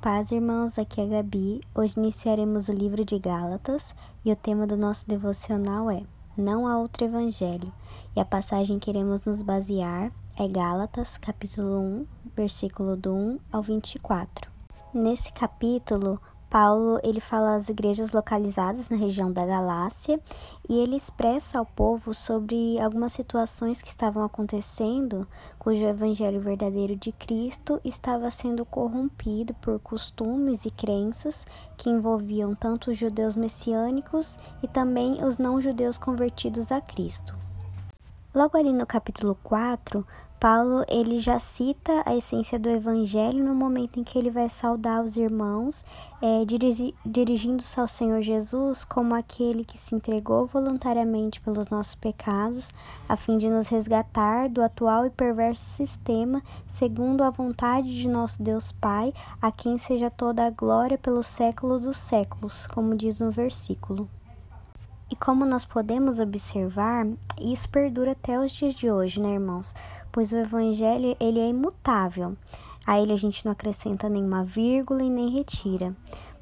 [0.00, 1.60] Paz, irmãos, aqui é a Gabi.
[1.74, 6.02] Hoje iniciaremos o livro de Gálatas e o tema do nosso devocional é
[6.36, 7.72] Não há outro evangelho.
[8.14, 12.06] E a passagem que iremos nos basear é Gálatas, capítulo 1,
[12.36, 14.50] versículo do 1 ao 24.
[14.92, 16.20] Nesse capítulo,
[16.58, 20.18] Paulo ele fala às igrejas localizadas na região da Galácia
[20.66, 25.28] e ele expressa ao povo sobre algumas situações que estavam acontecendo,
[25.58, 32.90] cujo evangelho verdadeiro de Cristo estava sendo corrompido por costumes e crenças que envolviam tanto
[32.90, 37.36] os judeus messiânicos e também os não-judeus convertidos a Cristo.
[38.36, 40.06] Logo ali no capítulo 4,
[40.38, 45.02] Paulo ele já cita a essência do evangelho no momento em que ele vai saudar
[45.02, 45.82] os irmãos,
[46.20, 52.68] é, dirigi, dirigindo-se ao Senhor Jesus como aquele que se entregou voluntariamente pelos nossos pecados,
[53.08, 58.42] a fim de nos resgatar do atual e perverso sistema, segundo a vontade de nosso
[58.42, 63.30] Deus Pai, a quem seja toda a glória pelos séculos dos séculos, como diz no
[63.30, 64.06] versículo.
[65.10, 67.06] E como nós podemos observar,
[67.40, 69.74] isso perdura até os dias de hoje, né, irmãos?
[70.10, 72.36] Pois o evangelho, ele é imutável.
[72.84, 75.94] A ele a gente não acrescenta nenhuma vírgula e nem retira,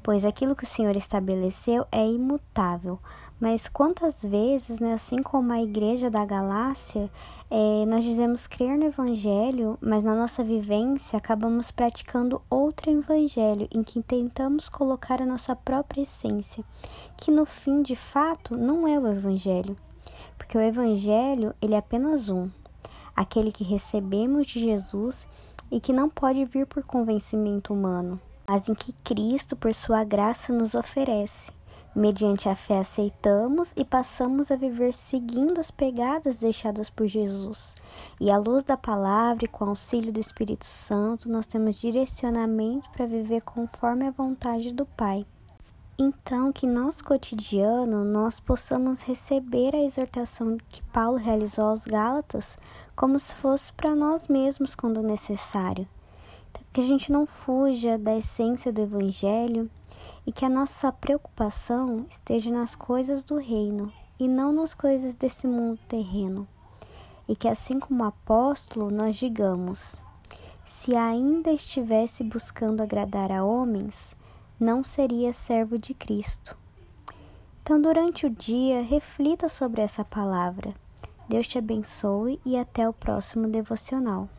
[0.05, 2.99] pois aquilo que o Senhor estabeleceu é imutável.
[3.39, 7.09] Mas quantas vezes, né, assim como a igreja da Galácia,
[7.49, 13.81] é, nós dizemos crer no Evangelho, mas na nossa vivência acabamos praticando outro Evangelho em
[13.81, 16.63] que tentamos colocar a nossa própria essência,
[17.17, 19.75] que no fim, de fato, não é o Evangelho,
[20.37, 22.47] porque o Evangelho ele é apenas um,
[23.15, 25.27] aquele que recebemos de Jesus
[25.71, 30.53] e que não pode vir por convencimento humano, mas em que Cristo, por sua graça,
[30.53, 31.51] nos oferece.
[31.95, 37.73] Mediante a fé aceitamos e passamos a viver seguindo as pegadas deixadas por Jesus.
[38.19, 43.07] E à luz da palavra e com auxílio do Espírito Santo, nós temos direcionamento para
[43.07, 45.25] viver conforme a vontade do Pai.
[45.97, 52.59] Então, que nosso cotidiano nós possamos receber a exortação que Paulo realizou aos Gálatas
[52.93, 55.87] como se fosse para nós mesmos quando necessário.
[56.71, 59.69] Que a gente não fuja da essência do Evangelho
[60.25, 65.47] e que a nossa preocupação esteja nas coisas do reino e não nas coisas desse
[65.47, 66.47] mundo terreno.
[67.27, 70.01] E que assim como apóstolo nós digamos:
[70.65, 74.15] se ainda estivesse buscando agradar a homens,
[74.59, 76.57] não seria servo de Cristo.
[77.61, 80.73] Então, durante o dia, reflita sobre essa palavra.
[81.27, 84.29] Deus te abençoe e até o próximo devocional.